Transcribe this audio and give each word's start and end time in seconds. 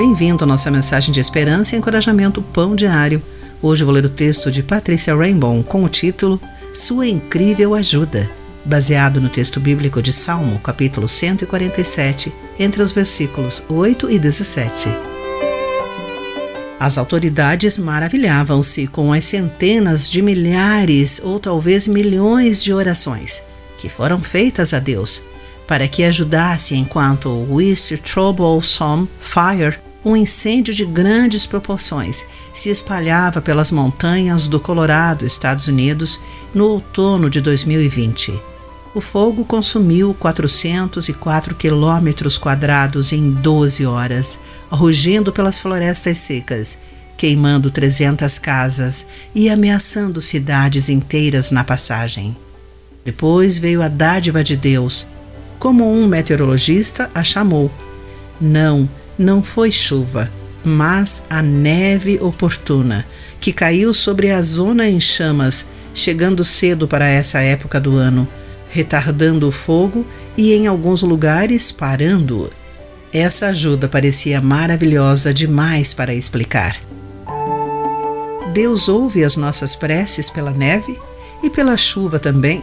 Bem-vindo 0.00 0.44
à 0.44 0.46
nossa 0.46 0.70
mensagem 0.70 1.12
de 1.12 1.20
esperança 1.20 1.76
e 1.76 1.78
encorajamento 1.78 2.40
Pão 2.40 2.74
Diário. 2.74 3.22
Hoje 3.60 3.84
vou 3.84 3.92
ler 3.92 4.06
o 4.06 4.08
texto 4.08 4.50
de 4.50 4.62
Patrícia 4.62 5.14
Rainbow 5.14 5.62
com 5.62 5.84
o 5.84 5.90
título 5.90 6.40
Sua 6.72 7.06
Incrível 7.06 7.74
Ajuda, 7.74 8.30
baseado 8.64 9.20
no 9.20 9.28
texto 9.28 9.60
bíblico 9.60 10.00
de 10.00 10.10
Salmo, 10.10 10.58
capítulo 10.60 11.06
147, 11.06 12.32
entre 12.58 12.80
os 12.80 12.92
versículos 12.92 13.62
8 13.68 14.10
e 14.10 14.18
17. 14.18 14.88
As 16.78 16.96
autoridades 16.96 17.76
maravilhavam-se 17.76 18.86
com 18.86 19.12
as 19.12 19.26
centenas 19.26 20.08
de 20.08 20.22
milhares 20.22 21.20
ou 21.22 21.38
talvez 21.38 21.86
milhões 21.86 22.64
de 22.64 22.72
orações 22.72 23.42
que 23.76 23.90
foram 23.90 24.18
feitas 24.22 24.72
a 24.72 24.78
Deus 24.78 25.20
para 25.66 25.86
que 25.86 26.04
ajudasse 26.04 26.74
enquanto 26.74 27.46
East 27.60 27.98
Troublesome 27.98 29.06
Fire 29.20 29.89
um 30.04 30.16
incêndio 30.16 30.72
de 30.72 30.84
grandes 30.84 31.46
proporções 31.46 32.24
se 32.54 32.70
espalhava 32.70 33.40
pelas 33.40 33.70
montanhas 33.70 34.46
do 34.46 34.58
Colorado, 34.58 35.26
Estados 35.26 35.68
Unidos, 35.68 36.20
no 36.54 36.66
outono 36.66 37.28
de 37.28 37.40
2020. 37.40 38.40
O 38.94 39.00
fogo 39.00 39.44
consumiu 39.44 40.14
404 40.14 41.54
quilômetros 41.54 42.36
quadrados 42.36 43.12
em 43.12 43.30
12 43.30 43.86
horas, 43.86 44.40
rugindo 44.68 45.32
pelas 45.32 45.60
florestas 45.60 46.18
secas, 46.18 46.78
queimando 47.16 47.70
300 47.70 48.38
casas 48.38 49.06
e 49.34 49.48
ameaçando 49.48 50.20
cidades 50.20 50.88
inteiras 50.88 51.50
na 51.50 51.62
passagem. 51.62 52.36
Depois 53.04 53.58
veio 53.58 53.82
a 53.82 53.88
dádiva 53.88 54.42
de 54.42 54.56
Deus, 54.56 55.06
como 55.58 55.92
um 55.92 56.06
meteorologista 56.06 57.10
a 57.14 57.22
chamou. 57.22 57.70
Não, 58.40 58.88
não 59.20 59.42
foi 59.42 59.70
chuva, 59.70 60.32
mas 60.64 61.22
a 61.28 61.42
neve 61.42 62.18
oportuna, 62.22 63.04
que 63.38 63.52
caiu 63.52 63.92
sobre 63.92 64.30
a 64.30 64.40
zona 64.40 64.88
em 64.88 64.98
chamas, 64.98 65.66
chegando 65.92 66.42
cedo 66.42 66.88
para 66.88 67.06
essa 67.06 67.38
época 67.40 67.78
do 67.78 67.96
ano, 67.96 68.26
retardando 68.70 69.46
o 69.46 69.52
fogo 69.52 70.06
e, 70.38 70.54
em 70.54 70.66
alguns 70.66 71.02
lugares, 71.02 71.70
parando-o. 71.70 72.50
Essa 73.12 73.48
ajuda 73.48 73.88
parecia 73.88 74.40
maravilhosa 74.40 75.34
demais 75.34 75.92
para 75.92 76.14
explicar. 76.14 76.80
Deus 78.54 78.88
ouve 78.88 79.22
as 79.22 79.36
nossas 79.36 79.74
preces 79.74 80.30
pela 80.30 80.50
neve 80.50 80.98
e 81.42 81.50
pela 81.50 81.76
chuva 81.76 82.18
também 82.18 82.62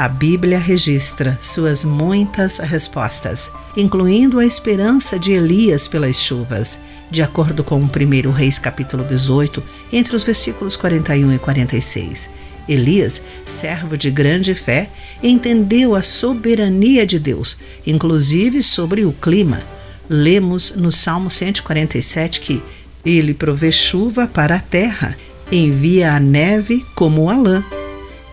a 0.00 0.08
Bíblia 0.08 0.58
registra 0.58 1.38
suas 1.42 1.84
muitas 1.84 2.56
respostas, 2.56 3.52
incluindo 3.76 4.38
a 4.38 4.46
esperança 4.46 5.18
de 5.18 5.32
Elias 5.32 5.86
pelas 5.86 6.16
chuvas, 6.16 6.78
de 7.10 7.20
acordo 7.20 7.62
com 7.62 7.78
o 7.78 7.84
1 7.84 8.30
Reis 8.30 8.58
capítulo 8.58 9.04
18, 9.04 9.62
entre 9.92 10.16
os 10.16 10.24
versículos 10.24 10.74
41 10.74 11.34
e 11.34 11.38
46. 11.38 12.30
Elias, 12.66 13.20
servo 13.44 13.94
de 13.94 14.10
grande 14.10 14.54
fé, 14.54 14.88
entendeu 15.22 15.94
a 15.94 16.00
soberania 16.00 17.04
de 17.04 17.18
Deus, 17.18 17.58
inclusive 17.86 18.62
sobre 18.62 19.04
o 19.04 19.12
clima. 19.12 19.62
Lemos 20.08 20.72
no 20.76 20.90
Salmo 20.90 21.28
147 21.28 22.40
que 22.40 22.62
ele 23.04 23.34
provê 23.34 23.70
chuva 23.70 24.26
para 24.26 24.54
a 24.54 24.60
terra, 24.60 25.14
envia 25.52 26.14
a 26.14 26.18
neve 26.18 26.86
como 26.94 27.28
a 27.28 27.36
lã. 27.36 27.62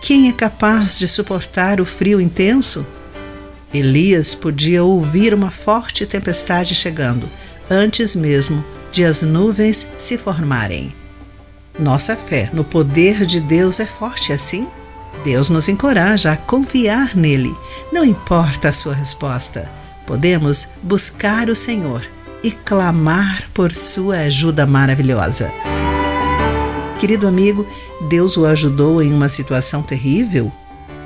Quem 0.01 0.29
é 0.29 0.31
capaz 0.31 0.97
de 0.97 1.07
suportar 1.07 1.81
o 1.81 1.85
frio 1.85 2.21
intenso? 2.21 2.85
Elias 3.73 4.33
podia 4.33 4.83
ouvir 4.83 5.33
uma 5.33 5.51
forte 5.51 6.05
tempestade 6.05 6.73
chegando, 6.75 7.29
antes 7.69 8.15
mesmo 8.15 8.63
de 8.91 9.03
as 9.03 9.21
nuvens 9.21 9.87
se 9.97 10.17
formarem. 10.17 10.93
Nossa 11.77 12.15
fé 12.15 12.49
no 12.53 12.63
poder 12.63 13.25
de 13.25 13.39
Deus 13.39 13.79
é 13.79 13.85
forte 13.85 14.31
assim? 14.31 14.67
Deus 15.23 15.49
nos 15.49 15.67
encoraja 15.67 16.31
a 16.31 16.37
confiar 16.37 17.15
nele, 17.15 17.53
não 17.91 18.05
importa 18.05 18.69
a 18.69 18.73
sua 18.73 18.93
resposta. 18.93 19.69
Podemos 20.05 20.69
buscar 20.81 21.49
o 21.49 21.55
Senhor 21.55 22.07
e 22.41 22.51
clamar 22.51 23.43
por 23.53 23.73
sua 23.73 24.19
ajuda 24.19 24.65
maravilhosa. 24.65 25.51
Querido 27.07 27.25
amigo, 27.25 27.65
Deus 28.09 28.35
o 28.35 28.45
ajudou 28.45 29.01
em 29.01 29.13
uma 29.13 29.29
situação 29.29 29.81
terrível? 29.81 30.51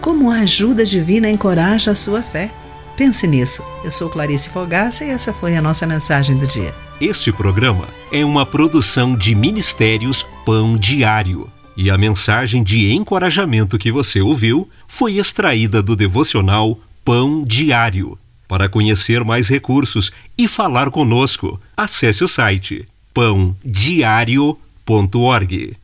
Como 0.02 0.32
a 0.32 0.38
ajuda 0.38 0.84
divina 0.84 1.30
encoraja 1.30 1.92
a 1.92 1.96
sua 1.96 2.24
fé? 2.24 2.50
Pense 2.98 3.28
nisso. 3.28 3.64
Eu 3.84 3.92
sou 3.92 4.10
Clarice 4.10 4.50
Fogaça 4.50 5.06
e 5.06 5.12
essa 5.12 5.32
foi 5.32 5.56
a 5.56 5.62
nossa 5.62 5.86
mensagem 5.86 6.36
do 6.36 6.48
dia. 6.48 6.74
Este 7.00 7.32
programa 7.32 7.88
é 8.12 8.26
uma 8.26 8.48
produção 8.48 9.16
de 9.16 9.36
Ministérios 9.36 10.26
Pão 10.44 10.76
Diário. 10.76 11.48
E 11.78 11.92
a 11.92 12.00
mensagem 12.00 12.64
de 12.64 12.92
encorajamento 12.92 13.78
que 13.78 13.92
você 13.92 14.22
ouviu 14.22 14.68
foi 14.88 15.20
extraída 15.20 15.84
do 15.84 15.96
devocional 15.96 16.80
Pão 17.06 17.44
Diário. 17.44 18.18
Para 18.48 18.68
conhecer 18.68 19.24
mais 19.24 19.50
recursos 19.50 20.12
e 20.36 20.48
falar 20.48 20.90
conosco, 20.90 21.62
acesse 21.78 22.24
o 22.24 22.28
site 22.28 22.88
pãodiario.org. 23.14 25.81